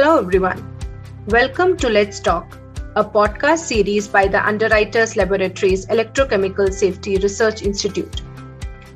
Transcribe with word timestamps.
Hello, 0.00 0.16
everyone. 0.16 0.60
Welcome 1.26 1.76
to 1.76 1.90
Let's 1.90 2.20
Talk, 2.20 2.56
a 2.96 3.04
podcast 3.04 3.58
series 3.58 4.08
by 4.08 4.28
the 4.28 4.42
Underwriters 4.42 5.14
Laboratories 5.14 5.84
Electrochemical 5.88 6.72
Safety 6.72 7.18
Research 7.18 7.60
Institute. 7.60 8.22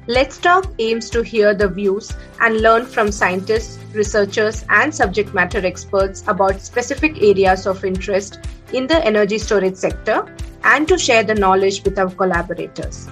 Let's 0.06 0.38
Talk 0.38 0.64
aims 0.78 1.10
to 1.10 1.20
hear 1.20 1.52
the 1.52 1.68
views 1.68 2.10
and 2.40 2.62
learn 2.62 2.86
from 2.86 3.12
scientists, 3.12 3.78
researchers, 3.92 4.64
and 4.70 4.94
subject 4.94 5.34
matter 5.34 5.58
experts 5.66 6.24
about 6.26 6.62
specific 6.62 7.22
areas 7.22 7.66
of 7.66 7.84
interest 7.84 8.38
in 8.72 8.86
the 8.86 9.04
energy 9.04 9.36
storage 9.36 9.76
sector 9.76 10.34
and 10.62 10.88
to 10.88 10.96
share 10.96 11.22
the 11.22 11.34
knowledge 11.34 11.84
with 11.84 11.98
our 11.98 12.08
collaborators. 12.12 13.10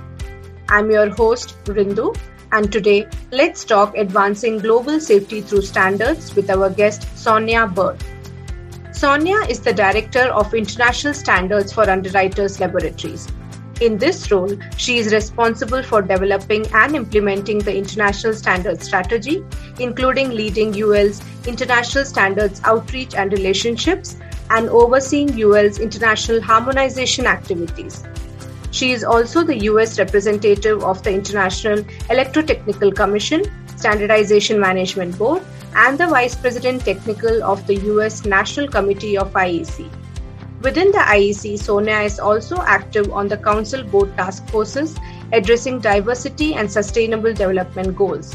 I'm 0.70 0.90
your 0.90 1.10
host, 1.10 1.62
Rindu, 1.64 2.16
and 2.52 2.70
today, 2.70 3.06
let's 3.30 3.64
talk 3.64 3.96
advancing 3.96 4.58
global 4.58 5.00
safety 5.00 5.40
through 5.40 5.62
standards 5.62 6.34
with 6.36 6.50
our 6.50 6.68
guest 6.68 7.08
Sonia 7.16 7.66
Bird. 7.66 7.96
Sonia 8.92 9.38
is 9.48 9.60
the 9.60 9.72
Director 9.72 10.24
of 10.24 10.52
International 10.52 11.14
Standards 11.14 11.72
for 11.72 11.88
Underwriters 11.88 12.60
Laboratories. 12.60 13.26
In 13.80 13.96
this 13.96 14.30
role, 14.30 14.54
she 14.76 14.98
is 14.98 15.12
responsible 15.12 15.82
for 15.82 16.02
developing 16.02 16.66
and 16.74 16.94
implementing 16.94 17.58
the 17.58 17.74
international 17.74 18.34
standards 18.34 18.86
strategy, 18.86 19.42
including 19.80 20.30
leading 20.30 20.74
UL's 20.80 21.22
international 21.46 22.04
standards 22.04 22.60
outreach 22.64 23.14
and 23.14 23.32
relationships 23.32 24.16
and 24.50 24.68
overseeing 24.68 25.32
UL's 25.40 25.78
international 25.78 26.40
harmonization 26.42 27.26
activities. 27.26 28.04
She 28.72 28.92
is 28.92 29.04
also 29.04 29.44
the 29.44 29.64
US 29.70 29.98
representative 29.98 30.82
of 30.82 31.02
the 31.02 31.12
International 31.12 31.82
Electrotechnical 32.10 32.96
Commission, 32.96 33.44
Standardization 33.76 34.58
Management 34.58 35.18
Board, 35.18 35.42
and 35.76 35.98
the 35.98 36.06
Vice 36.06 36.34
President 36.34 36.82
Technical 36.84 37.42
of 37.44 37.66
the 37.66 37.76
US 37.92 38.24
National 38.24 38.66
Committee 38.66 39.18
of 39.18 39.32
IEC. 39.34 39.90
Within 40.62 40.90
the 40.90 40.98
IEC, 40.98 41.58
Sonia 41.58 42.00
is 42.00 42.18
also 42.18 42.56
active 42.62 43.12
on 43.12 43.28
the 43.28 43.36
Council 43.36 43.82
Board 43.84 44.16
task 44.16 44.48
forces 44.48 44.96
addressing 45.32 45.78
diversity 45.80 46.54
and 46.54 46.70
sustainable 46.70 47.34
development 47.34 47.96
goals. 47.96 48.34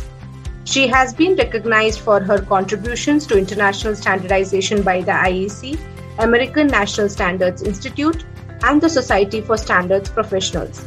She 0.66 0.88
has 0.88 1.14
been 1.14 1.36
recognized 1.36 2.02
for 2.02 2.20
her 2.20 2.42
contributions 2.42 3.26
to 3.28 3.38
international 3.38 3.96
standardization 3.96 4.84
by 4.84 5.02
the 5.02 5.14
IEC, 5.14 5.80
American 6.20 6.68
National 6.68 7.10
Standards 7.10 7.64
Institute, 7.64 8.26
and 8.64 8.82
the 8.82 8.90
Society 8.90 9.42
for 9.42 9.58
Standards 9.58 10.10
Professionals. 10.10 10.86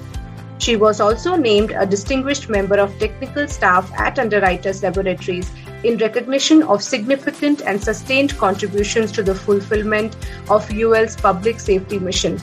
She 0.58 0.76
was 0.76 1.00
also 1.00 1.36
named 1.36 1.70
a 1.70 1.86
distinguished 1.86 2.50
member 2.50 2.78
of 2.78 2.98
technical 2.98 3.48
staff 3.48 3.90
at 3.94 4.18
Underwriters 4.18 4.82
Laboratories 4.82 5.50
in 5.84 5.96
recognition 5.96 6.62
of 6.62 6.82
significant 6.82 7.62
and 7.62 7.82
sustained 7.82 8.36
contributions 8.36 9.10
to 9.12 9.22
the 9.22 9.34
fulfillment 9.34 10.14
of 10.50 10.70
UL's 10.70 11.16
public 11.16 11.58
safety 11.58 11.98
mission. 11.98 12.38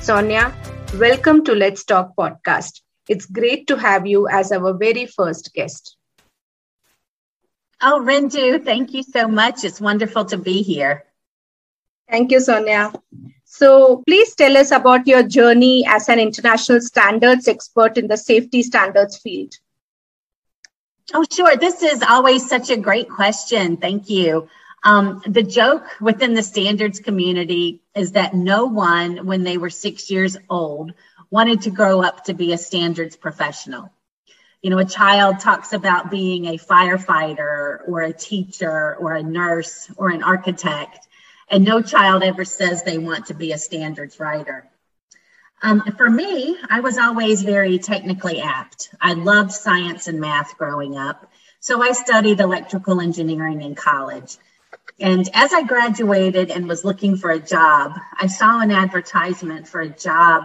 Sonia, 0.00 0.54
welcome 0.98 1.44
to 1.44 1.54
Let's 1.54 1.84
Talk 1.84 2.14
podcast. 2.16 2.80
It's 3.08 3.26
great 3.26 3.66
to 3.66 3.76
have 3.76 4.06
you 4.06 4.28
as 4.28 4.52
our 4.52 4.72
very 4.72 5.06
first 5.06 5.52
guest. 5.52 5.96
Oh, 7.80 8.00
Rindu, 8.00 8.64
thank 8.64 8.94
you 8.94 9.02
so 9.02 9.26
much. 9.26 9.64
It's 9.64 9.80
wonderful 9.80 10.26
to 10.26 10.38
be 10.38 10.62
here. 10.62 11.04
Thank 12.08 12.30
you, 12.30 12.38
Sonia. 12.38 12.92
So, 13.54 14.02
please 14.06 14.34
tell 14.34 14.56
us 14.56 14.70
about 14.70 15.06
your 15.06 15.22
journey 15.22 15.84
as 15.86 16.08
an 16.08 16.18
international 16.18 16.80
standards 16.80 17.46
expert 17.46 17.98
in 17.98 18.06
the 18.06 18.16
safety 18.16 18.62
standards 18.62 19.18
field. 19.18 19.52
Oh, 21.12 21.26
sure. 21.30 21.54
This 21.58 21.82
is 21.82 22.02
always 22.02 22.48
such 22.48 22.70
a 22.70 22.78
great 22.78 23.10
question. 23.10 23.76
Thank 23.76 24.08
you. 24.08 24.48
Um, 24.82 25.20
the 25.26 25.42
joke 25.42 25.84
within 26.00 26.32
the 26.32 26.42
standards 26.42 26.98
community 27.00 27.82
is 27.94 28.12
that 28.12 28.32
no 28.32 28.64
one, 28.64 29.26
when 29.26 29.42
they 29.42 29.58
were 29.58 29.68
six 29.68 30.10
years 30.10 30.38
old, 30.48 30.94
wanted 31.30 31.60
to 31.62 31.70
grow 31.70 32.00
up 32.00 32.24
to 32.24 32.32
be 32.32 32.54
a 32.54 32.58
standards 32.58 33.16
professional. 33.16 33.92
You 34.62 34.70
know, 34.70 34.78
a 34.78 34.86
child 34.86 35.40
talks 35.40 35.74
about 35.74 36.10
being 36.10 36.46
a 36.46 36.56
firefighter 36.56 37.86
or 37.86 38.00
a 38.00 38.14
teacher 38.14 38.96
or 38.96 39.12
a 39.12 39.22
nurse 39.22 39.90
or 39.98 40.08
an 40.08 40.22
architect 40.22 41.06
and 41.52 41.64
no 41.64 41.82
child 41.82 42.22
ever 42.22 42.46
says 42.46 42.82
they 42.82 42.96
want 42.96 43.26
to 43.26 43.34
be 43.34 43.52
a 43.52 43.58
standards 43.58 44.18
writer. 44.18 44.66
Um, 45.62 45.82
for 45.96 46.08
me, 46.10 46.56
I 46.70 46.80
was 46.80 46.96
always 46.96 47.42
very 47.42 47.78
technically 47.78 48.40
apt. 48.40 48.92
I 49.00 49.12
loved 49.12 49.52
science 49.52 50.08
and 50.08 50.18
math 50.18 50.56
growing 50.56 50.96
up. 50.96 51.30
So 51.60 51.82
I 51.82 51.92
studied 51.92 52.40
electrical 52.40 53.00
engineering 53.00 53.60
in 53.60 53.74
college. 53.74 54.38
And 54.98 55.28
as 55.34 55.52
I 55.52 55.62
graduated 55.62 56.50
and 56.50 56.66
was 56.66 56.84
looking 56.84 57.16
for 57.16 57.30
a 57.30 57.38
job, 57.38 57.92
I 58.18 58.26
saw 58.26 58.60
an 58.60 58.70
advertisement 58.70 59.68
for 59.68 59.82
a 59.82 59.88
job 59.88 60.44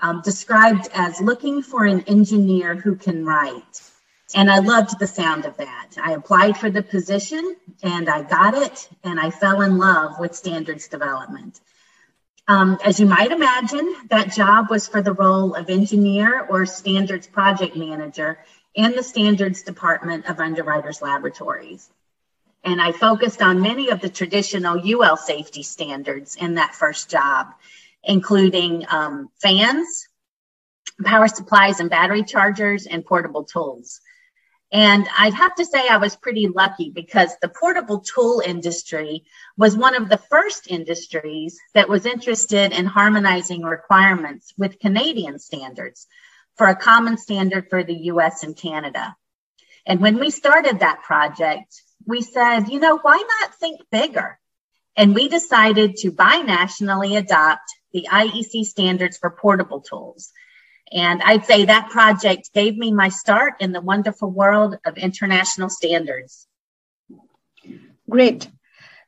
um, 0.00 0.22
described 0.22 0.88
as 0.94 1.20
looking 1.20 1.62
for 1.62 1.84
an 1.84 2.02
engineer 2.02 2.76
who 2.76 2.94
can 2.94 3.26
write. 3.26 3.82
And 4.34 4.50
I 4.50 4.58
loved 4.58 4.98
the 4.98 5.06
sound 5.06 5.44
of 5.44 5.56
that. 5.58 5.90
I 6.02 6.12
applied 6.12 6.56
for 6.58 6.68
the 6.68 6.82
position 6.82 7.56
and 7.82 8.08
I 8.08 8.22
got 8.22 8.54
it, 8.54 8.88
and 9.04 9.20
I 9.20 9.30
fell 9.30 9.62
in 9.62 9.78
love 9.78 10.18
with 10.18 10.34
standards 10.34 10.88
development. 10.88 11.60
Um, 12.48 12.78
as 12.84 12.98
you 12.98 13.06
might 13.06 13.30
imagine, 13.30 13.94
that 14.10 14.32
job 14.32 14.68
was 14.70 14.88
for 14.88 15.00
the 15.00 15.12
role 15.12 15.54
of 15.54 15.70
engineer 15.70 16.46
or 16.50 16.66
standards 16.66 17.26
project 17.26 17.76
manager 17.76 18.38
in 18.74 18.92
the 18.92 19.02
standards 19.02 19.62
department 19.62 20.28
of 20.28 20.40
Underwriters 20.40 21.00
Laboratories. 21.00 21.88
And 22.64 22.82
I 22.82 22.92
focused 22.92 23.40
on 23.40 23.62
many 23.62 23.90
of 23.90 24.00
the 24.00 24.08
traditional 24.08 24.80
UL 24.84 25.16
safety 25.16 25.62
standards 25.62 26.34
in 26.36 26.54
that 26.54 26.74
first 26.74 27.08
job, 27.08 27.54
including 28.02 28.84
um, 28.90 29.30
fans, 29.40 30.08
power 31.04 31.28
supplies 31.28 31.80
and 31.80 31.88
battery 31.88 32.24
chargers, 32.24 32.86
and 32.86 33.04
portable 33.04 33.44
tools. 33.44 34.00
And 34.74 35.06
I'd 35.16 35.34
have 35.34 35.54
to 35.54 35.64
say 35.64 35.88
I 35.88 35.98
was 35.98 36.16
pretty 36.16 36.48
lucky 36.48 36.90
because 36.90 37.30
the 37.40 37.48
portable 37.48 38.00
tool 38.00 38.42
industry 38.44 39.22
was 39.56 39.76
one 39.76 39.94
of 39.94 40.08
the 40.08 40.18
first 40.18 40.68
industries 40.68 41.60
that 41.74 41.88
was 41.88 42.06
interested 42.06 42.72
in 42.72 42.84
harmonizing 42.84 43.62
requirements 43.62 44.52
with 44.58 44.80
Canadian 44.80 45.38
standards 45.38 46.08
for 46.56 46.66
a 46.66 46.74
common 46.74 47.18
standard 47.18 47.70
for 47.70 47.84
the 47.84 47.94
US 48.10 48.42
and 48.42 48.56
Canada. 48.56 49.14
And 49.86 50.00
when 50.00 50.18
we 50.18 50.30
started 50.30 50.80
that 50.80 51.04
project, 51.04 51.80
we 52.04 52.22
said, 52.22 52.68
you 52.68 52.80
know, 52.80 52.98
why 52.98 53.22
not 53.40 53.54
think 53.54 53.80
bigger? 53.92 54.40
And 54.96 55.14
we 55.14 55.28
decided 55.28 55.98
to 55.98 56.10
binationally 56.10 57.16
adopt 57.16 57.70
the 57.92 58.08
IEC 58.10 58.64
standards 58.64 59.18
for 59.18 59.30
portable 59.30 59.82
tools 59.82 60.32
and 60.92 61.22
I'd 61.22 61.44
say 61.44 61.64
that 61.64 61.90
project 61.90 62.52
gave 62.52 62.76
me 62.76 62.92
my 62.92 63.08
start 63.08 63.54
in 63.60 63.72
the 63.72 63.80
wonderful 63.80 64.30
world 64.30 64.78
of 64.84 64.96
international 64.96 65.70
standards. 65.70 66.46
Great. 68.08 68.48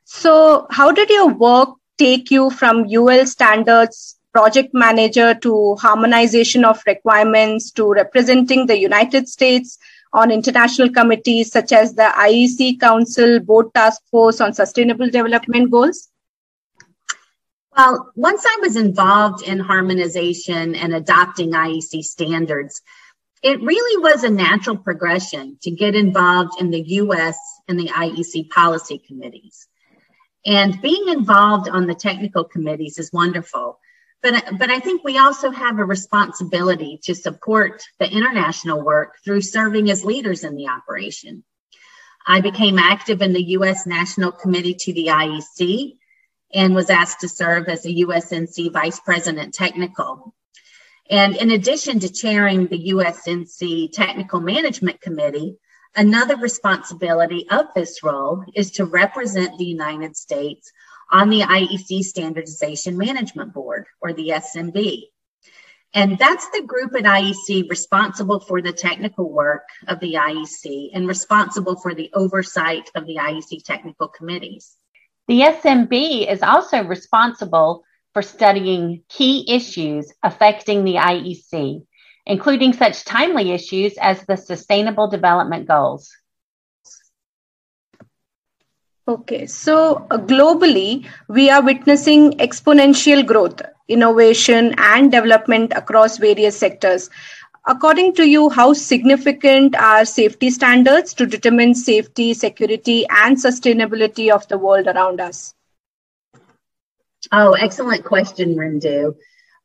So, 0.03 0.67
how 0.69 0.91
did 0.91 1.09
your 1.09 1.27
work 1.27 1.69
take 1.97 2.31
you 2.31 2.49
from 2.49 2.87
UL 2.89 3.25
standards 3.25 4.17
project 4.33 4.73
manager 4.73 5.33
to 5.33 5.75
harmonization 5.75 6.63
of 6.63 6.81
requirements 6.85 7.71
to 7.71 7.91
representing 7.91 8.67
the 8.67 8.79
United 8.79 9.27
States 9.27 9.77
on 10.13 10.31
international 10.31 10.89
committees 10.89 11.51
such 11.51 11.71
as 11.71 11.93
the 11.93 12.11
IEC 12.15 12.79
Council 12.79 13.39
Board 13.39 13.73
Task 13.73 14.01
Force 14.11 14.39
on 14.41 14.53
Sustainable 14.53 15.09
Development 15.09 15.69
Goals? 15.69 16.09
Well, 17.77 18.11
once 18.15 18.43
I 18.43 18.57
was 18.61 18.75
involved 18.75 19.43
in 19.43 19.59
harmonization 19.59 20.73
and 20.73 20.95
adopting 20.95 21.51
IEC 21.51 22.01
standards, 22.01 22.81
it 23.43 23.61
really 23.61 24.01
was 24.01 24.23
a 24.23 24.31
natural 24.31 24.77
progression 24.77 25.59
to 25.61 25.69
get 25.69 25.93
involved 25.93 26.59
in 26.59 26.71
the 26.71 26.81
US 26.81 27.37
and 27.67 27.79
the 27.79 27.89
IEC 27.89 28.49
policy 28.49 28.97
committees. 28.97 29.67
And 30.43 30.81
being 30.81 31.09
involved 31.09 31.69
on 31.69 31.85
the 31.85 31.93
technical 31.93 32.45
committees 32.45 32.97
is 32.97 33.13
wonderful. 33.13 33.79
But, 34.23 34.57
but 34.57 34.71
I 34.71 34.79
think 34.79 35.03
we 35.03 35.19
also 35.19 35.51
have 35.51 35.77
a 35.77 35.85
responsibility 35.85 36.99
to 37.03 37.13
support 37.13 37.83
the 37.99 38.11
international 38.11 38.83
work 38.83 39.17
through 39.23 39.41
serving 39.41 39.91
as 39.91 40.03
leaders 40.03 40.43
in 40.43 40.55
the 40.55 40.69
operation. 40.69 41.43
I 42.25 42.41
became 42.41 42.79
active 42.79 43.21
in 43.21 43.33
the 43.33 43.49
US 43.49 43.85
National 43.85 44.31
Committee 44.31 44.73
to 44.79 44.93
the 44.93 45.07
IEC 45.07 45.97
and 46.53 46.73
was 46.73 46.89
asked 46.89 47.21
to 47.21 47.29
serve 47.29 47.67
as 47.67 47.85
a 47.85 47.95
USNC 47.95 48.71
Vice 48.71 48.99
President 48.99 49.53
Technical. 49.53 50.33
And 51.09 51.35
in 51.35 51.51
addition 51.51 51.99
to 51.99 52.11
chairing 52.11 52.67
the 52.67 52.89
USNC 52.89 53.91
Technical 53.91 54.39
Management 54.39 55.01
Committee, 55.01 55.57
another 55.95 56.37
responsibility 56.37 57.47
of 57.49 57.67
this 57.75 58.03
role 58.03 58.43
is 58.55 58.71
to 58.71 58.85
represent 58.85 59.57
the 59.57 59.65
United 59.65 60.17
States 60.17 60.71
on 61.11 61.29
the 61.29 61.41
IEC 61.41 62.03
Standardization 62.03 62.97
Management 62.97 63.53
Board, 63.53 63.85
or 64.01 64.13
the 64.13 64.29
SMB. 64.29 65.03
And 65.93 66.17
that's 66.17 66.49
the 66.49 66.63
group 66.63 66.95
at 66.95 67.03
IEC 67.03 67.69
responsible 67.69 68.41
for 68.41 68.61
the 68.61 68.73
technical 68.73 69.31
work 69.31 69.63
of 69.87 69.99
the 70.01 70.15
IEC 70.15 70.89
and 70.93 71.07
responsible 71.07 71.77
for 71.77 71.95
the 71.95 72.11
oversight 72.13 72.91
of 72.93 73.05
the 73.07 73.15
IEC 73.15 73.63
technical 73.63 74.09
committees. 74.09 74.75
The 75.27 75.41
SMB 75.41 76.31
is 76.31 76.41
also 76.41 76.83
responsible 76.83 77.83
for 78.13 78.21
studying 78.21 79.03
key 79.09 79.45
issues 79.47 80.13
affecting 80.23 80.85
the 80.85 80.95
IEC, 80.95 81.83
including 82.25 82.73
such 82.73 83.03
timely 83.03 83.51
issues 83.51 83.97
as 83.99 84.25
the 84.25 84.37
Sustainable 84.37 85.09
Development 85.09 85.67
Goals. 85.67 86.15
Okay, 89.09 89.45
so 89.45 90.05
uh, 90.11 90.17
globally, 90.17 91.05
we 91.29 91.49
are 91.49 91.61
witnessing 91.61 92.33
exponential 92.39 93.25
growth, 93.25 93.61
innovation, 93.87 94.75
and 94.77 95.11
development 95.11 95.71
across 95.75 96.17
various 96.17 96.57
sectors. 96.57 97.09
According 97.69 98.13
to 98.13 98.25
you, 98.25 98.49
how 98.49 98.71
significant 98.71 99.75
are 99.75 100.05
safety 100.05 100.49
standards 100.51 101.13
to 101.15 101.25
determine 101.25 101.75
safety, 101.75 102.33
security, 102.33 103.05
and 103.09 103.35
sustainability 103.35 104.31
of 104.31 104.47
the 104.47 104.57
world 104.57 104.87
around 104.87 105.19
us? 105.19 105.53
Oh, 107.29 107.51
excellent 107.51 108.05
question, 108.05 108.55
Rindu. 108.55 109.15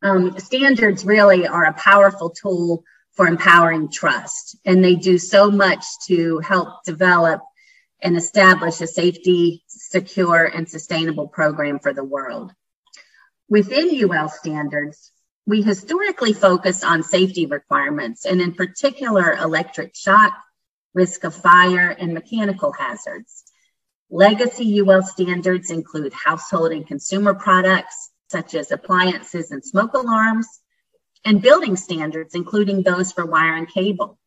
Um, 0.03 0.37
standards 0.41 1.05
really 1.05 1.47
are 1.47 1.65
a 1.65 1.75
powerful 1.75 2.31
tool 2.31 2.83
for 3.13 3.29
empowering 3.29 3.89
trust, 3.89 4.57
and 4.65 4.83
they 4.83 4.97
do 4.97 5.17
so 5.17 5.49
much 5.49 5.85
to 6.09 6.41
help 6.41 6.83
develop 6.85 7.41
and 8.01 8.17
establish 8.17 8.81
a 8.81 8.89
safety, 8.89 9.63
secure, 9.69 10.45
and 10.45 10.69
sustainable 10.69 11.29
program 11.29 11.79
for 11.79 11.93
the 11.93 12.03
world. 12.03 12.53
Within 13.49 13.91
UL 13.95 14.29
standards, 14.29 15.12
we 15.47 15.63
historically 15.63 16.33
focused 16.33 16.85
on 16.85 17.03
safety 17.03 17.47
requirements 17.47 18.25
and 18.25 18.41
in 18.41 18.55
particular 18.55 19.35
electric 19.35 19.95
shock, 19.95 20.33
risk 20.95 21.25
of 21.25 21.35
fire, 21.35 21.89
and 21.91 22.15
mechanical 22.15 22.73
hazards. 22.73 23.45
Legacy 24.11 24.81
UL 24.81 25.03
standards 25.03 25.71
include 25.71 26.13
household 26.13 26.73
and 26.73 26.87
consumer 26.87 27.35
products 27.35 28.11
such 28.33 28.55
as 28.55 28.73
appliances 28.73 29.51
and 29.51 29.63
smoke 29.63 29.93
alarms, 29.93 30.49
and 31.25 31.43
building 31.43 31.77
standards, 31.77 32.35
including 32.35 32.83
those 32.83 33.13
for 33.13 33.27
wire 33.27 33.55
and 33.55 33.69
cable. 33.69 34.19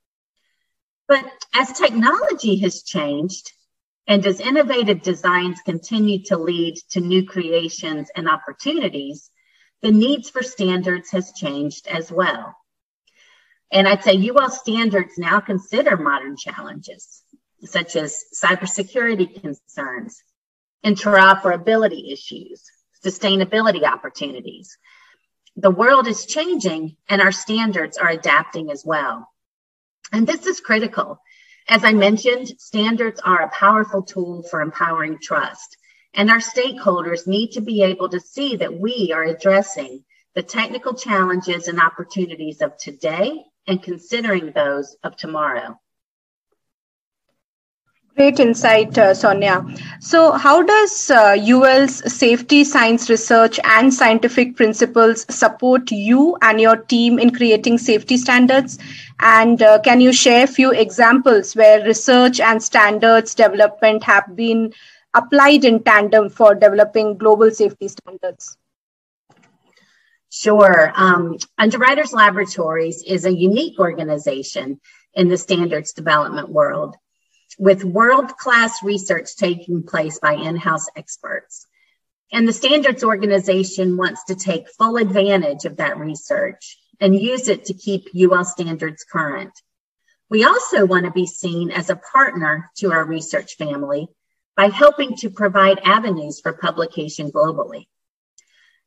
But 1.08 1.26
as 1.54 1.74
technology 1.74 2.58
has 2.60 2.84
changed, 2.84 3.52
and 4.08 4.26
as 4.26 4.40
innovative 4.40 5.02
designs 5.02 5.60
continue 5.66 6.24
to 6.26 6.38
lead 6.38 6.76
to 6.92 7.02
new 7.02 7.26
creations 7.26 8.10
and 8.16 8.30
opportunities, 8.30 9.32
the 9.82 9.92
needs 9.92 10.30
for 10.30 10.44
standards 10.44 11.12
has 11.12 11.32
changed 11.34 11.88
as 11.88 12.12
well. 12.12 12.56
And 13.72 13.88
I'd 13.88 14.04
say 14.04 14.30
UL 14.30 14.50
standards 14.50 15.18
now 15.18 15.40
consider 15.40 15.98
modern 15.98 16.38
challenges, 16.38 17.24
such 17.64 17.96
as 17.96 18.24
cybersecurity 18.34 19.42
concerns, 19.42 20.22
interoperability 20.86 22.14
issues, 22.14 22.64
sustainability 23.04 23.84
opportunities. 23.84 24.78
The 25.56 25.72
world 25.72 26.08
is 26.08 26.26
changing 26.26 26.98
and 27.10 27.22
our 27.22 27.32
standards 27.32 27.98
are 27.98 28.10
adapting 28.10 28.72
as 28.72 28.84
well. 28.86 29.28
And 30.12 30.28
this 30.28 30.46
is 30.46 30.60
critical 30.60 31.20
as 31.68 31.84
I 31.84 31.94
mentioned, 31.94 32.48
standards 32.60 33.20
are 33.22 33.42
a 33.42 33.50
powerful 33.50 34.04
tool 34.04 34.44
for 34.44 34.62
empowering 34.62 35.18
trust, 35.20 35.78
and 36.16 36.32
our 36.32 36.40
stakeholders 36.40 37.28
need 37.28 37.52
to 37.52 37.62
be 37.62 37.84
able 37.84 38.10
to 38.10 38.20
see 38.20 38.56
that 38.56 38.80
we 38.80 39.12
are 39.14 39.24
addressing 39.24 40.04
the 40.34 40.44
technical 40.44 40.94
challenges 40.94 41.68
and 41.68 41.80
opportunities 41.80 42.62
of 42.62 42.78
today 42.78 43.44
and 43.68 43.84
considering 43.84 44.52
those 44.52 44.96
of 45.04 45.16
tomorrow. 45.16 45.80
Great 48.16 48.40
insight, 48.40 48.98
uh, 48.98 49.14
Sonia. 49.14 49.66
So, 50.00 50.32
how 50.32 50.64
does 50.64 51.12
uh, 51.12 51.36
UL's 51.38 52.14
safety 52.14 52.64
science 52.64 53.10
research 53.10 53.60
and 53.66 53.94
scientific 53.94 54.56
principles 54.56 55.26
support 55.30 55.92
you 55.92 56.38
and 56.42 56.62
your 56.62 56.78
team 56.78 57.20
in 57.20 57.32
creating 57.32 57.78
safety 57.78 58.16
standards? 58.16 58.80
And 59.20 59.62
uh, 59.62 59.80
can 59.82 60.00
you 60.00 60.14
share 60.14 60.46
a 60.46 60.48
few 60.48 60.72
examples 60.72 61.58
where 61.58 61.84
research 61.86 62.40
and 62.40 62.64
standards 62.64 63.36
development 63.36 64.04
have 64.04 64.34
been 64.34 64.74
applied 65.16 65.64
in 65.64 65.82
tandem 65.84 66.30
for 66.30 66.54
developing 66.54 67.18
global 67.18 67.50
safety 67.52 67.88
standards? 67.88 68.58
Sure. 70.30 70.92
Um, 70.96 71.38
Underwriters 71.58 72.12
Laboratories 72.12 73.04
is 73.04 73.26
a 73.26 73.34
unique 73.34 73.80
organization 73.80 74.82
in 75.14 75.30
the 75.30 75.38
standards 75.38 75.94
development 75.94 76.50
world 76.50 76.96
with 77.58 77.86
world 77.86 78.36
class 78.38 78.84
research 78.84 79.36
taking 79.38 79.84
place 79.84 80.20
by 80.20 80.34
in 80.34 80.58
house 80.58 80.88
experts. 80.96 81.66
And 82.32 82.48
the 82.48 82.54
standards 82.54 83.04
organization 83.04 83.98
wants 83.98 84.26
to 84.26 84.36
take 84.36 84.70
full 84.78 84.98
advantage 84.98 85.66
of 85.66 85.78
that 85.78 85.98
research 85.98 86.78
and 87.00 87.18
use 87.18 87.48
it 87.48 87.66
to 87.66 87.74
keep 87.74 88.08
UL 88.14 88.44
standards 88.44 89.06
current. 89.10 89.54
We 90.30 90.44
also 90.44 90.86
want 90.86 91.06
to 91.06 91.12
be 91.12 91.28
seen 91.28 91.72
as 91.72 91.90
a 91.90 91.96
partner 91.96 92.70
to 92.78 92.92
our 92.92 93.06
research 93.06 93.56
family 93.56 94.10
by 94.56 94.68
helping 94.68 95.16
to 95.18 95.30
provide 95.30 95.80
avenues 95.84 96.40
for 96.40 96.54
publication 96.54 97.32
globally. 97.32 97.88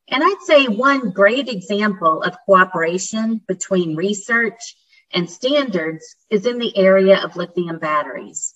And 0.09 0.23
I'd 0.25 0.43
say 0.45 0.67
one 0.67 1.11
great 1.11 1.49
example 1.49 2.23
of 2.23 2.37
cooperation 2.47 3.43
between 3.47 3.97
research 3.97 4.77
and 5.13 5.31
standards 5.31 6.17
is 6.31 6.47
in 6.47 6.59
the 6.59 6.77
area 6.77 7.23
of 7.23 7.37
lithium 7.37 7.79
batteries. 7.79 8.55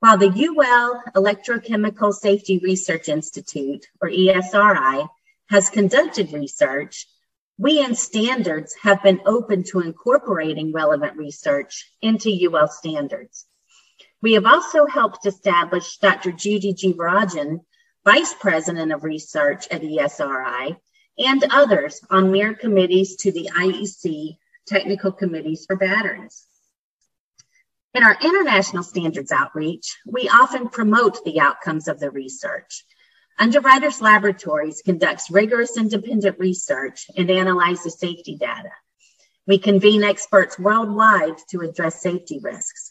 While 0.00 0.18
the 0.18 0.28
UL 0.28 1.02
Electrochemical 1.16 2.14
Safety 2.14 2.58
Research 2.58 3.08
Institute, 3.08 3.86
or 4.00 4.08
ESRI, 4.08 5.08
has 5.50 5.70
conducted 5.70 6.32
research, 6.32 7.06
we 7.58 7.80
in 7.80 7.96
standards 7.96 8.74
have 8.82 9.02
been 9.02 9.20
open 9.26 9.64
to 9.64 9.80
incorporating 9.80 10.72
relevant 10.72 11.16
research 11.16 11.90
into 12.00 12.30
UL 12.30 12.68
standards. 12.68 13.46
We 14.20 14.32
have 14.32 14.46
also 14.46 14.86
helped 14.86 15.26
establish 15.26 15.98
Dr. 15.98 16.32
Judy 16.32 16.74
Jeevarajan, 16.74 17.60
Vice 18.04 18.34
President 18.34 18.92
of 18.92 19.04
Research 19.04 19.68
at 19.70 19.82
ESRI, 19.82 20.76
and 21.18 21.44
others 21.50 22.00
on 22.10 22.32
mirror 22.32 22.54
committees 22.54 23.16
to 23.16 23.30
the 23.30 23.50
IEC 23.54 24.36
technical 24.66 25.12
committees 25.12 25.66
for 25.66 25.76
batteries. 25.76 26.46
In 27.94 28.02
our 28.02 28.16
international 28.22 28.82
standards 28.82 29.32
outreach, 29.32 29.96
we 30.06 30.28
often 30.28 30.68
promote 30.68 31.24
the 31.24 31.40
outcomes 31.40 31.88
of 31.88 32.00
the 32.00 32.10
research. 32.10 32.84
Underwriters 33.38 34.00
Laboratories 34.00 34.82
conducts 34.84 35.30
rigorous 35.30 35.76
independent 35.76 36.38
research 36.38 37.08
and 37.16 37.30
analyzes 37.30 37.98
safety 37.98 38.36
data. 38.36 38.70
We 39.46 39.58
convene 39.58 40.02
experts 40.02 40.58
worldwide 40.58 41.38
to 41.50 41.60
address 41.60 42.02
safety 42.02 42.40
risks. 42.42 42.87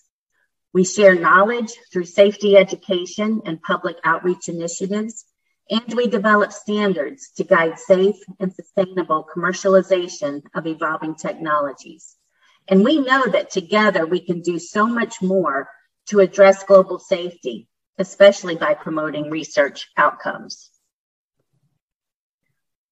We 0.73 0.83
share 0.83 1.15
knowledge 1.15 1.71
through 1.91 2.05
safety 2.05 2.57
education 2.57 3.41
and 3.45 3.61
public 3.61 3.97
outreach 4.03 4.49
initiatives, 4.49 5.25
and 5.69 5.93
we 5.93 6.07
develop 6.07 6.51
standards 6.51 7.31
to 7.37 7.43
guide 7.43 7.79
safe 7.79 8.15
and 8.39 8.53
sustainable 8.53 9.27
commercialization 9.35 10.43
of 10.53 10.67
evolving 10.67 11.15
technologies. 11.15 12.15
And 12.67 12.83
we 12.83 12.99
know 12.99 13.25
that 13.27 13.49
together 13.49 14.05
we 14.05 14.19
can 14.19 14.41
do 14.41 14.59
so 14.59 14.85
much 14.85 15.21
more 15.21 15.69
to 16.07 16.19
address 16.19 16.63
global 16.63 16.99
safety, 16.99 17.67
especially 17.97 18.55
by 18.55 18.73
promoting 18.73 19.29
research 19.29 19.89
outcomes. 19.97 20.69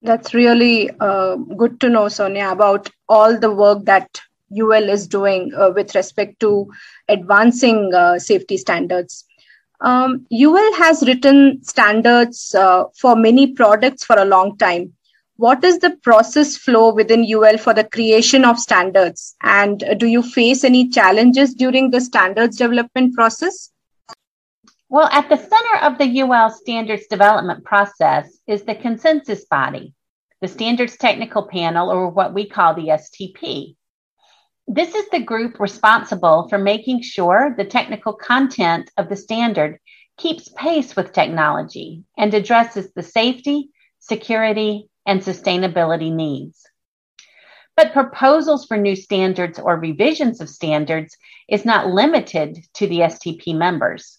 That's 0.02 0.34
really 0.34 0.92
uh, 1.00 1.36
good 1.36 1.80
to 1.82 1.90
know, 1.90 2.10
Sonia, 2.10 2.50
about 2.52 2.90
all 3.10 3.38
the 3.40 3.52
work 3.52 3.86
that 3.86 4.22
UL 4.52 4.90
is 4.90 5.08
doing 5.08 5.52
uh, 5.56 5.72
with 5.76 5.96
respect 5.96 6.40
to 6.40 6.72
advancing 7.08 7.94
uh, 7.94 8.20
safety 8.20 8.58
standards. 8.58 9.26
Um, 9.82 10.26
UL 10.32 10.74
has 10.76 11.04
written 11.06 11.64
standards 11.64 12.56
uh, 12.56 12.86
for 13.00 13.16
many 13.16 13.54
products 13.54 14.04
for 14.04 14.18
a 14.18 14.26
long 14.26 14.58
time. 14.58 14.94
What 15.38 15.64
is 15.66 15.80
the 15.80 15.98
process 16.02 16.56
flow 16.56 16.94
within 16.94 17.26
UL 17.30 17.58
for 17.58 17.74
the 17.74 17.84
creation 17.84 18.46
of 18.46 18.58
standards? 18.58 19.36
And 19.42 19.84
do 19.98 20.08
you 20.08 20.24
face 20.24 20.64
any 20.64 20.90
challenges 20.90 21.54
during 21.54 21.92
the 21.92 22.00
standards 22.00 22.58
development 22.58 23.16
process? 23.16 23.72
Well, 24.88 25.10
at 25.12 25.28
the 25.28 25.38
center 25.38 25.78
of 25.82 25.98
the 25.98 26.22
UL 26.22 26.52
standards 26.52 27.08
development 27.08 27.66
process 27.66 28.40
is 28.48 28.64
the 28.64 28.76
consensus 28.76 29.44
body, 29.46 29.94
the 30.40 30.48
Standards 30.48 30.96
Technical 30.96 31.44
Panel, 31.48 31.92
or 31.92 32.10
what 32.10 32.34
we 32.34 32.48
call 32.48 32.74
the 32.74 32.88
STP. 32.88 33.76
This 34.68 34.96
is 34.96 35.08
the 35.10 35.20
group 35.20 35.60
responsible 35.60 36.48
for 36.50 36.58
making 36.58 37.04
sure 37.04 37.54
the 37.56 37.66
technical 37.66 38.14
content 38.14 38.90
of 38.98 39.10
the 39.10 39.16
standard 39.16 39.80
keeps 40.18 40.50
pace 40.50 40.96
with 40.96 41.14
technology 41.14 42.04
and 42.18 42.34
addresses 42.34 42.92
the 42.94 43.04
safety, 43.04 43.70
security, 44.00 44.90
and 45.06 45.22
sustainability 45.22 46.12
needs. 46.12 46.66
But 47.78 47.94
proposals 47.94 48.66
for 48.66 48.78
new 48.78 48.96
standards 48.96 49.60
or 49.60 49.78
revisions 49.78 50.42
of 50.42 50.50
standards 50.50 51.16
is 51.48 51.64
not 51.64 51.88
limited 51.88 52.58
to 52.76 52.88
the 52.88 53.00
STP 53.00 53.56
members. 53.56 54.18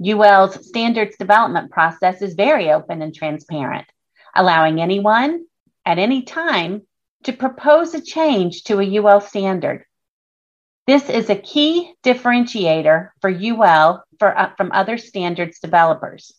UL's 0.00 0.68
standards 0.68 1.16
development 1.16 1.72
process 1.72 2.22
is 2.22 2.34
very 2.34 2.70
open 2.70 3.02
and 3.02 3.14
transparent, 3.14 3.86
allowing 4.34 4.80
anyone 4.80 5.46
at 5.84 5.98
any 5.98 6.22
time 6.22 6.82
to 7.26 7.32
propose 7.32 7.92
a 7.92 8.00
change 8.00 8.62
to 8.62 8.78
a 8.78 8.98
UL 8.98 9.20
standard. 9.20 9.84
This 10.86 11.10
is 11.10 11.28
a 11.28 11.34
key 11.34 11.92
differentiator 12.04 13.10
for 13.20 13.28
UL 13.28 14.04
for, 14.20 14.38
uh, 14.38 14.54
from 14.56 14.70
other 14.70 14.96
standards 14.96 15.58
developers. 15.58 16.32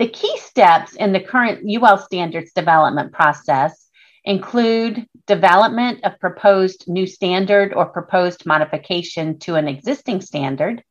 The 0.00 0.08
key 0.08 0.36
steps 0.38 0.96
in 0.96 1.12
the 1.12 1.20
current 1.20 1.64
UL 1.64 1.98
standards 1.98 2.52
development 2.52 3.12
process 3.12 3.88
include 4.24 5.06
development 5.28 6.02
of 6.02 6.18
proposed 6.18 6.88
new 6.88 7.06
standard 7.06 7.72
or 7.72 7.86
proposed 7.86 8.46
modification 8.46 9.38
to 9.40 9.54
an 9.54 9.68
existing 9.68 10.22
standard, 10.22 10.82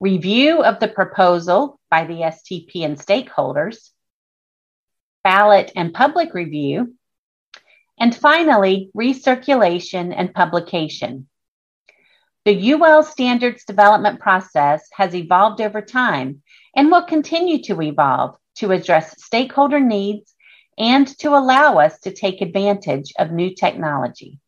review 0.00 0.62
of 0.62 0.80
the 0.80 0.88
proposal 0.88 1.78
by 1.90 2.06
the 2.06 2.20
STP 2.20 2.82
and 2.82 2.98
stakeholders, 2.98 3.90
ballot 5.24 5.72
and 5.74 5.92
public 5.92 6.34
review, 6.34 6.94
and 7.98 8.14
finally, 8.14 8.90
recirculation 8.96 10.14
and 10.16 10.34
publication. 10.34 11.26
The 12.44 12.72
UL 12.72 13.02
standards 13.02 13.64
development 13.64 14.20
process 14.20 14.86
has 14.92 15.14
evolved 15.14 15.60
over 15.60 15.80
time 15.80 16.42
and 16.76 16.90
will 16.90 17.04
continue 17.04 17.62
to 17.62 17.80
evolve 17.80 18.36
to 18.56 18.72
address 18.72 19.22
stakeholder 19.24 19.80
needs 19.80 20.34
and 20.76 21.06
to 21.18 21.30
allow 21.30 21.78
us 21.78 21.98
to 22.00 22.12
take 22.12 22.42
advantage 22.42 23.12
of 23.18 23.30
new 23.30 23.54
technology. 23.54 24.38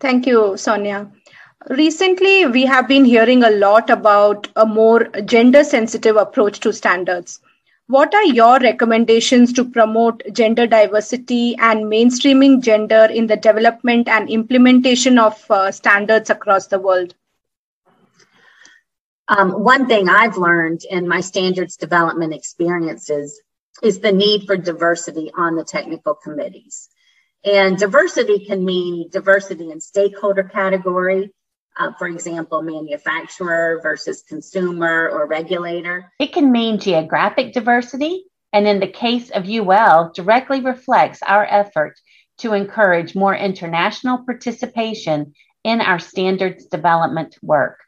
Thank 0.00 0.26
you, 0.26 0.56
Sonia. 0.56 1.10
Recently, 1.70 2.46
we 2.46 2.66
have 2.66 2.88
been 2.88 3.04
hearing 3.04 3.44
a 3.44 3.50
lot 3.50 3.88
about 3.88 4.48
a 4.56 4.66
more 4.66 5.04
gender 5.24 5.62
sensitive 5.62 6.16
approach 6.16 6.58
to 6.60 6.72
standards. 6.72 7.40
What 7.92 8.14
are 8.14 8.24
your 8.24 8.58
recommendations 8.58 9.52
to 9.52 9.66
promote 9.66 10.22
gender 10.32 10.66
diversity 10.66 11.54
and 11.58 11.84
mainstreaming 11.92 12.62
gender 12.62 13.04
in 13.04 13.26
the 13.26 13.36
development 13.36 14.08
and 14.08 14.30
implementation 14.30 15.18
of 15.18 15.34
uh, 15.50 15.70
standards 15.72 16.30
across 16.30 16.68
the 16.68 16.78
world? 16.78 17.14
Um, 19.28 19.50
one 19.62 19.88
thing 19.88 20.08
I've 20.08 20.38
learned 20.38 20.86
in 20.90 21.06
my 21.06 21.20
standards 21.20 21.76
development 21.76 22.32
experiences 22.32 23.38
is 23.82 24.00
the 24.00 24.10
need 24.10 24.46
for 24.46 24.56
diversity 24.56 25.30
on 25.36 25.56
the 25.56 25.64
technical 25.64 26.14
committees. 26.14 26.88
And 27.44 27.76
diversity 27.76 28.46
can 28.46 28.64
mean 28.64 29.10
diversity 29.10 29.70
in 29.70 29.82
stakeholder 29.82 30.44
category, 30.44 31.34
uh, 31.78 31.92
for 31.98 32.06
example, 32.08 32.62
manufacturer 32.62 33.80
versus 33.82 34.22
consumer 34.22 35.08
or 35.08 35.26
regulator. 35.26 36.12
It 36.18 36.32
can 36.32 36.52
mean 36.52 36.78
geographic 36.78 37.52
diversity, 37.52 38.24
and 38.52 38.66
in 38.66 38.80
the 38.80 38.88
case 38.88 39.30
of 39.30 39.48
UL, 39.48 40.12
directly 40.14 40.60
reflects 40.60 41.20
our 41.22 41.44
effort 41.44 41.98
to 42.38 42.52
encourage 42.52 43.14
more 43.14 43.34
international 43.34 44.24
participation 44.24 45.34
in 45.64 45.80
our 45.80 45.98
standards 45.98 46.66
development 46.66 47.36
work. 47.42 47.78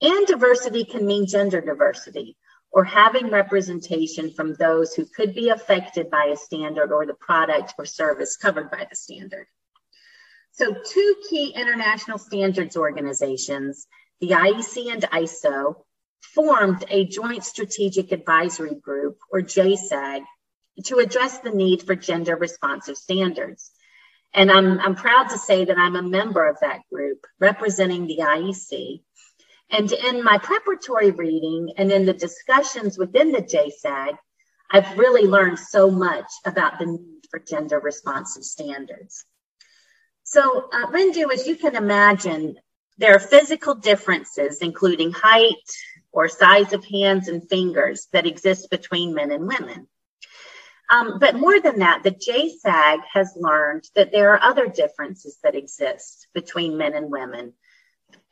And 0.00 0.26
diversity 0.26 0.84
can 0.84 1.06
mean 1.06 1.26
gender 1.26 1.60
diversity 1.60 2.36
or 2.72 2.84
having 2.84 3.30
representation 3.30 4.32
from 4.32 4.54
those 4.54 4.94
who 4.94 5.04
could 5.04 5.34
be 5.34 5.50
affected 5.50 6.10
by 6.10 6.30
a 6.32 6.36
standard 6.36 6.90
or 6.90 7.06
the 7.06 7.14
product 7.14 7.74
or 7.78 7.84
service 7.84 8.36
covered 8.36 8.70
by 8.70 8.86
the 8.88 8.96
standard. 8.96 9.46
So, 10.52 10.74
two 10.74 11.14
key 11.28 11.52
international 11.54 12.18
standards 12.18 12.76
organizations, 12.76 13.86
the 14.20 14.30
IEC 14.30 14.92
and 14.92 15.02
ISO, 15.02 15.76
formed 16.34 16.84
a 16.88 17.04
Joint 17.04 17.44
Strategic 17.44 18.12
Advisory 18.12 18.74
Group, 18.74 19.18
or 19.30 19.40
JSAG, 19.40 20.24
to 20.84 20.98
address 20.98 21.38
the 21.38 21.50
need 21.50 21.82
for 21.82 21.94
gender 21.94 22.36
responsive 22.36 22.96
standards. 22.96 23.70
And 24.32 24.50
I'm, 24.50 24.78
I'm 24.80 24.94
proud 24.94 25.30
to 25.30 25.38
say 25.38 25.64
that 25.64 25.78
I'm 25.78 25.96
a 25.96 26.02
member 26.02 26.48
of 26.48 26.58
that 26.60 26.80
group 26.90 27.26
representing 27.38 28.06
the 28.06 28.18
IEC 28.18 29.00
and 29.72 29.90
in 29.90 30.22
my 30.22 30.36
preparatory 30.36 31.12
reading 31.12 31.72
and 31.78 31.90
in 31.90 32.04
the 32.04 32.12
discussions 32.12 32.98
within 32.98 33.32
the 33.32 33.40
JSAG, 33.40 34.18
I've 34.70 34.98
really 34.98 35.26
learned 35.26 35.58
so 35.58 35.90
much 35.90 36.30
about 36.44 36.78
the 36.78 36.86
need 36.86 37.22
for 37.30 37.40
gender 37.40 37.80
responsive 37.80 38.44
standards. 38.44 39.24
So, 40.32 40.70
uh, 40.72 40.86
Rindu, 40.86 41.30
as 41.30 41.46
you 41.46 41.56
can 41.56 41.76
imagine, 41.76 42.56
there 42.96 43.14
are 43.14 43.18
physical 43.18 43.74
differences, 43.74 44.62
including 44.62 45.12
height 45.12 45.68
or 46.10 46.26
size 46.26 46.72
of 46.72 46.86
hands 46.86 47.28
and 47.28 47.46
fingers, 47.50 48.08
that 48.14 48.26
exist 48.26 48.70
between 48.70 49.12
men 49.12 49.30
and 49.30 49.46
women. 49.46 49.88
Um, 50.88 51.18
but 51.18 51.34
more 51.34 51.60
than 51.60 51.80
that, 51.80 52.02
the 52.02 52.12
JSAG 52.12 53.00
has 53.12 53.34
learned 53.36 53.84
that 53.94 54.10
there 54.10 54.32
are 54.32 54.42
other 54.42 54.68
differences 54.68 55.38
that 55.42 55.54
exist 55.54 56.26
between 56.32 56.78
men 56.78 56.94
and 56.94 57.10
women 57.10 57.52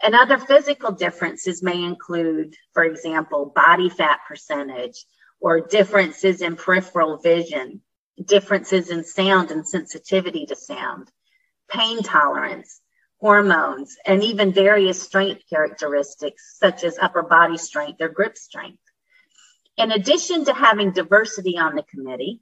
and 0.02 0.14
other 0.14 0.38
physical 0.38 0.92
differences 0.92 1.62
may 1.62 1.82
include, 1.82 2.56
for 2.72 2.82
example, 2.82 3.52
body 3.54 3.90
fat 3.90 4.20
percentage 4.26 5.04
or 5.38 5.60
differences 5.60 6.40
in 6.40 6.56
peripheral 6.56 7.18
vision, 7.18 7.82
differences 8.24 8.88
in 8.88 9.04
sound 9.04 9.50
and 9.50 9.68
sensitivity 9.68 10.46
to 10.46 10.56
sound, 10.56 11.10
pain 11.70 12.02
tolerance, 12.02 12.80
hormones, 13.20 13.96
and 14.06 14.22
even 14.22 14.52
various 14.52 15.02
strength 15.02 15.42
characteristics 15.48 16.56
such 16.58 16.84
as 16.84 16.98
upper 16.98 17.22
body 17.22 17.58
strength 17.58 18.00
or 18.00 18.08
grip 18.08 18.36
strength. 18.36 18.78
In 19.76 19.92
addition 19.92 20.44
to 20.44 20.52
having 20.52 20.92
diversity 20.92 21.56
on 21.56 21.74
the 21.74 21.84
committee, 21.84 22.40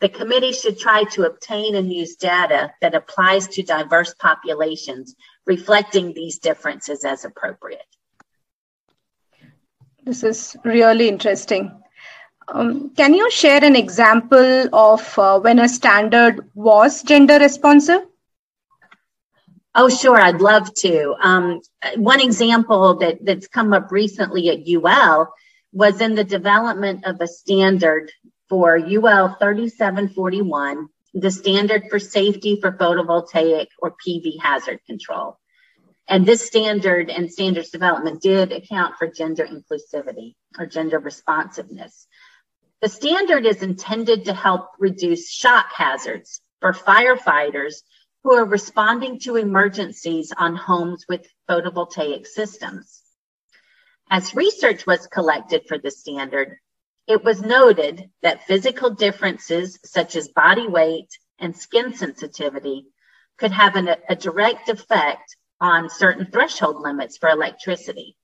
the 0.00 0.08
committee 0.08 0.52
should 0.52 0.78
try 0.78 1.04
to 1.04 1.26
obtain 1.26 1.74
and 1.76 1.92
use 1.92 2.16
data 2.16 2.72
that 2.80 2.94
applies 2.94 3.46
to 3.48 3.62
diverse 3.62 4.14
populations, 4.14 5.14
reflecting 5.46 6.14
these 6.14 6.38
differences 6.38 7.04
as 7.04 7.24
appropriate. 7.24 7.84
This 10.04 10.22
is 10.22 10.56
really 10.64 11.08
interesting. 11.08 11.70
Um, 12.48 12.90
can 12.96 13.14
you 13.14 13.30
share 13.30 13.62
an 13.62 13.76
example 13.76 14.74
of 14.74 15.18
uh, 15.18 15.38
when 15.38 15.58
a 15.58 15.68
standard 15.68 16.50
was 16.54 17.02
gender 17.02 17.38
responsive? 17.38 18.09
Oh, 19.74 19.88
sure, 19.88 20.16
I'd 20.16 20.40
love 20.40 20.74
to. 20.76 21.14
Um, 21.20 21.60
one 21.96 22.20
example 22.20 22.96
that, 22.98 23.24
that's 23.24 23.46
come 23.46 23.72
up 23.72 23.92
recently 23.92 24.48
at 24.48 24.68
UL 24.68 25.32
was 25.72 26.00
in 26.00 26.16
the 26.16 26.24
development 26.24 27.04
of 27.06 27.20
a 27.20 27.28
standard 27.28 28.10
for 28.48 28.76
UL 28.76 29.36
3741, 29.38 30.88
the 31.14 31.30
standard 31.30 31.84
for 31.88 32.00
safety 32.00 32.60
for 32.60 32.72
photovoltaic 32.72 33.68
or 33.78 33.94
PV 34.04 34.40
hazard 34.40 34.80
control. 34.86 35.38
And 36.08 36.26
this 36.26 36.44
standard 36.44 37.08
and 37.08 37.30
standards 37.30 37.70
development 37.70 38.20
did 38.20 38.50
account 38.50 38.96
for 38.98 39.06
gender 39.06 39.46
inclusivity 39.46 40.34
or 40.58 40.66
gender 40.66 40.98
responsiveness. 40.98 42.08
The 42.82 42.88
standard 42.88 43.46
is 43.46 43.62
intended 43.62 44.24
to 44.24 44.34
help 44.34 44.70
reduce 44.80 45.30
shock 45.30 45.66
hazards 45.72 46.40
for 46.60 46.72
firefighters 46.72 47.82
who 48.22 48.34
are 48.34 48.44
responding 48.44 49.18
to 49.20 49.36
emergencies 49.36 50.32
on 50.36 50.54
homes 50.54 51.04
with 51.08 51.32
photovoltaic 51.48 52.26
systems. 52.26 53.02
As 54.10 54.34
research 54.34 54.86
was 54.86 55.06
collected 55.06 55.62
for 55.66 55.78
the 55.78 55.90
standard, 55.90 56.58
it 57.06 57.24
was 57.24 57.40
noted 57.40 58.10
that 58.22 58.46
physical 58.46 58.90
differences 58.90 59.78
such 59.84 60.16
as 60.16 60.28
body 60.28 60.68
weight 60.68 61.08
and 61.38 61.56
skin 61.56 61.94
sensitivity 61.94 62.86
could 63.38 63.52
have 63.52 63.76
an, 63.76 63.88
a 64.08 64.14
direct 64.14 64.68
effect 64.68 65.36
on 65.60 65.88
certain 65.90 66.26
threshold 66.26 66.80
limits 66.80 67.16
for 67.18 67.28
electricity. 67.28 68.16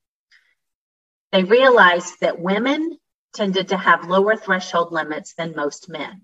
They 1.33 1.45
realized 1.45 2.21
that 2.21 2.38
women 2.38 2.99
tended 3.35 3.69
to 3.69 3.76
have 3.76 4.09
lower 4.09 4.37
threshold 4.37 4.93
limits 4.93 5.35
than 5.35 5.55
most 5.57 5.88
men. 5.88 6.23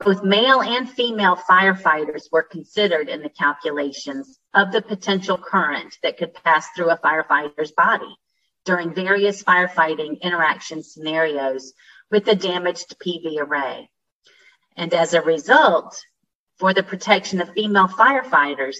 Both 0.00 0.24
male 0.24 0.62
and 0.62 0.88
female 0.88 1.36
firefighters 1.36 2.32
were 2.32 2.42
considered 2.42 3.10
in 3.10 3.20
the 3.20 3.28
calculations 3.28 4.38
of 4.54 4.72
the 4.72 4.80
potential 4.80 5.36
current 5.36 5.98
that 6.02 6.16
could 6.16 6.32
pass 6.32 6.68
through 6.74 6.88
a 6.88 6.96
firefighter's 6.96 7.72
body 7.72 8.16
during 8.64 8.94
various 8.94 9.42
firefighting 9.42 10.18
interaction 10.22 10.82
scenarios 10.82 11.74
with 12.10 12.24
the 12.24 12.34
damaged 12.34 12.98
PV 12.98 13.40
array. 13.40 13.90
And 14.74 14.94
as 14.94 15.12
a 15.12 15.20
result, 15.20 16.02
for 16.56 16.72
the 16.72 16.82
protection 16.82 17.42
of 17.42 17.52
female 17.52 17.88
firefighters, 17.88 18.76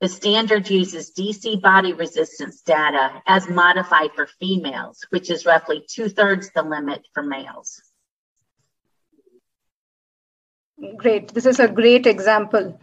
the 0.00 0.08
standard 0.08 0.70
uses 0.70 1.12
DC 1.12 1.60
body 1.60 1.92
resistance 1.92 2.62
data 2.62 3.20
as 3.26 3.48
modified 3.48 4.12
for 4.14 4.26
females, 4.26 5.04
which 5.10 5.28
is 5.28 5.44
roughly 5.44 5.84
two 5.88 6.08
thirds 6.08 6.50
the 6.54 6.62
limit 6.62 7.04
for 7.14 7.24
males. 7.24 7.82
Great. 10.96 11.32
This 11.34 11.46
is 11.46 11.60
a 11.60 11.68
great 11.68 12.06
example. 12.06 12.78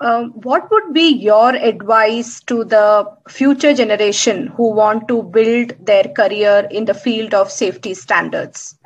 um, 0.00 0.32
what 0.42 0.70
would 0.70 0.92
be 0.92 1.08
your 1.08 1.54
advice 1.54 2.40
to 2.42 2.64
the 2.64 3.10
future 3.28 3.72
generation 3.72 4.48
who 4.48 4.72
want 4.72 5.08
to 5.08 5.22
build 5.22 5.72
their 5.84 6.04
career 6.04 6.68
in 6.70 6.84
the 6.84 6.94
field 6.94 7.32
of 7.32 7.50
safety 7.50 7.94
standards? 7.94 8.78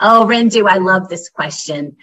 Oh, 0.00 0.26
Renju, 0.28 0.68
I 0.68 0.78
love 0.78 1.08
this 1.08 1.28
question. 1.28 1.96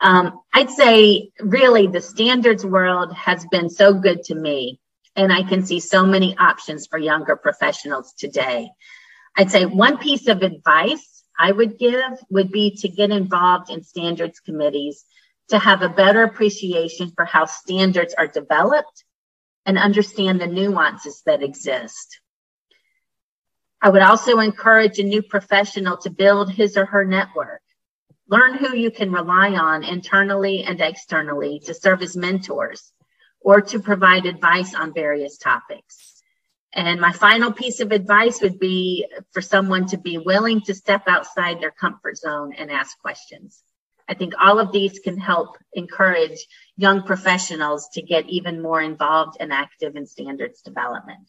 Um, 0.00 0.40
I'd 0.54 0.70
say 0.70 1.30
really 1.40 1.86
the 1.86 2.00
standards 2.00 2.64
world 2.64 3.12
has 3.12 3.46
been 3.50 3.68
so 3.68 3.92
good 3.92 4.24
to 4.24 4.34
me, 4.34 4.80
and 5.14 5.30
I 5.30 5.42
can 5.42 5.66
see 5.66 5.80
so 5.80 6.06
many 6.06 6.34
options 6.38 6.86
for 6.86 6.98
younger 6.98 7.36
professionals 7.36 8.14
today. 8.14 8.70
I'd 9.36 9.50
say 9.50 9.66
one 9.66 9.98
piece 9.98 10.28
of 10.28 10.42
advice 10.42 11.11
I 11.42 11.50
would 11.50 11.76
give 11.76 12.12
would 12.30 12.52
be 12.52 12.76
to 12.82 12.88
get 12.88 13.10
involved 13.10 13.68
in 13.68 13.82
standards 13.82 14.38
committees 14.38 15.04
to 15.48 15.58
have 15.58 15.82
a 15.82 15.88
better 15.88 16.22
appreciation 16.22 17.10
for 17.16 17.24
how 17.24 17.46
standards 17.46 18.14
are 18.16 18.28
developed 18.28 19.02
and 19.66 19.76
understand 19.76 20.40
the 20.40 20.46
nuances 20.46 21.20
that 21.26 21.42
exist. 21.42 22.20
I 23.80 23.88
would 23.88 24.02
also 24.02 24.38
encourage 24.38 25.00
a 25.00 25.02
new 25.02 25.20
professional 25.20 25.96
to 26.02 26.10
build 26.10 26.52
his 26.52 26.76
or 26.76 26.86
her 26.86 27.04
network. 27.04 27.62
Learn 28.28 28.54
who 28.54 28.76
you 28.76 28.92
can 28.92 29.10
rely 29.10 29.50
on 29.56 29.82
internally 29.82 30.62
and 30.62 30.80
externally 30.80 31.60
to 31.64 31.74
serve 31.74 32.02
as 32.02 32.16
mentors 32.16 32.92
or 33.40 33.60
to 33.62 33.80
provide 33.80 34.26
advice 34.26 34.76
on 34.76 34.94
various 34.94 35.38
topics. 35.38 36.11
And 36.74 37.00
my 37.00 37.12
final 37.12 37.52
piece 37.52 37.80
of 37.80 37.92
advice 37.92 38.40
would 38.40 38.58
be 38.58 39.06
for 39.32 39.42
someone 39.42 39.86
to 39.88 39.98
be 39.98 40.18
willing 40.18 40.62
to 40.62 40.74
step 40.74 41.02
outside 41.06 41.60
their 41.60 41.70
comfort 41.70 42.16
zone 42.16 42.54
and 42.56 42.70
ask 42.70 42.98
questions. 42.98 43.62
I 44.08 44.14
think 44.14 44.34
all 44.40 44.58
of 44.58 44.72
these 44.72 44.98
can 44.98 45.18
help 45.18 45.56
encourage 45.74 46.46
young 46.76 47.02
professionals 47.02 47.88
to 47.94 48.02
get 48.02 48.28
even 48.28 48.60
more 48.60 48.80
involved 48.80 49.36
and 49.38 49.52
active 49.52 49.96
in 49.96 50.06
standards 50.06 50.62
development. 50.62 51.28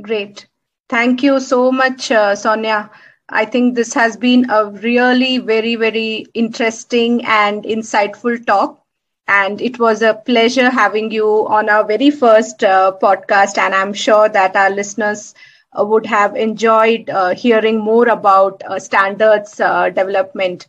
Great. 0.00 0.46
Thank 0.88 1.22
you 1.22 1.40
so 1.40 1.72
much, 1.72 2.10
uh, 2.10 2.36
Sonia. 2.36 2.90
I 3.28 3.44
think 3.44 3.74
this 3.74 3.92
has 3.94 4.16
been 4.16 4.50
a 4.50 4.66
really 4.66 5.38
very, 5.38 5.74
very 5.74 6.26
interesting 6.34 7.24
and 7.24 7.64
insightful 7.64 8.44
talk. 8.46 8.85
And 9.28 9.60
it 9.60 9.78
was 9.78 10.02
a 10.02 10.14
pleasure 10.14 10.70
having 10.70 11.10
you 11.10 11.46
on 11.48 11.68
our 11.68 11.84
very 11.84 12.10
first 12.10 12.62
uh, 12.62 12.92
podcast. 13.02 13.58
And 13.58 13.74
I'm 13.74 13.92
sure 13.92 14.28
that 14.28 14.56
our 14.56 14.70
listeners 14.70 15.34
uh, 15.78 15.84
would 15.84 16.06
have 16.06 16.36
enjoyed 16.36 17.10
uh, 17.10 17.34
hearing 17.34 17.78
more 17.80 18.08
about 18.08 18.62
uh, 18.64 18.78
standards 18.78 19.56
development. 19.56 20.66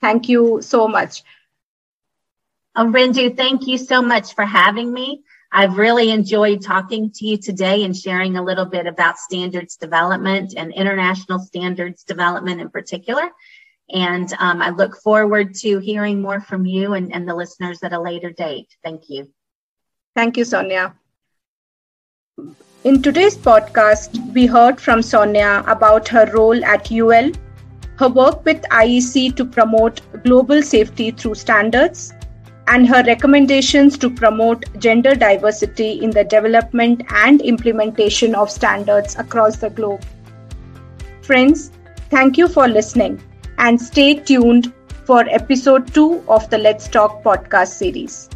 Thank 0.00 0.28
you 0.28 0.60
so 0.62 0.86
much. 0.88 1.22
Oh, 2.76 2.92
thank 2.92 3.66
you 3.66 3.78
so 3.78 4.02
much 4.02 4.34
for 4.34 4.44
having 4.44 4.92
me. 4.92 5.22
I've 5.50 5.78
really 5.78 6.10
enjoyed 6.10 6.62
talking 6.62 7.10
to 7.14 7.26
you 7.26 7.38
today 7.38 7.84
and 7.84 7.96
sharing 7.96 8.36
a 8.36 8.42
little 8.42 8.66
bit 8.66 8.86
about 8.86 9.18
standards 9.18 9.76
development 9.76 10.54
and 10.56 10.72
international 10.72 11.38
standards 11.38 12.04
development 12.04 12.60
in 12.60 12.68
particular. 12.68 13.30
And 13.92 14.32
um, 14.38 14.60
I 14.60 14.70
look 14.70 14.96
forward 14.96 15.54
to 15.56 15.78
hearing 15.78 16.20
more 16.20 16.40
from 16.40 16.66
you 16.66 16.94
and, 16.94 17.14
and 17.14 17.28
the 17.28 17.34
listeners 17.34 17.82
at 17.82 17.92
a 17.92 18.00
later 18.00 18.30
date. 18.30 18.68
Thank 18.82 19.08
you. 19.08 19.30
Thank 20.14 20.36
you, 20.36 20.44
Sonia. 20.44 20.94
In 22.84 23.02
today's 23.02 23.36
podcast, 23.36 24.32
we 24.32 24.46
heard 24.46 24.80
from 24.80 25.02
Sonia 25.02 25.62
about 25.66 26.08
her 26.08 26.30
role 26.32 26.64
at 26.64 26.90
UL, 26.90 27.30
her 27.98 28.08
work 28.08 28.44
with 28.44 28.62
IEC 28.70 29.36
to 29.36 29.44
promote 29.44 30.00
global 30.24 30.62
safety 30.62 31.10
through 31.10 31.34
standards, 31.34 32.12
and 32.68 32.88
her 32.88 33.02
recommendations 33.04 33.96
to 33.98 34.10
promote 34.10 34.64
gender 34.78 35.14
diversity 35.14 36.02
in 36.02 36.10
the 36.10 36.24
development 36.24 37.02
and 37.10 37.40
implementation 37.40 38.34
of 38.34 38.50
standards 38.50 39.16
across 39.16 39.56
the 39.56 39.70
globe. 39.70 40.04
Friends, 41.22 41.70
thank 42.10 42.36
you 42.36 42.48
for 42.48 42.68
listening 42.68 43.20
and 43.58 43.80
stay 43.80 44.14
tuned 44.14 44.72
for 45.04 45.28
episode 45.28 45.92
2 45.94 46.24
of 46.28 46.48
the 46.50 46.58
Let's 46.58 46.88
Talk 46.88 47.22
podcast 47.22 47.68
series. 47.68 48.28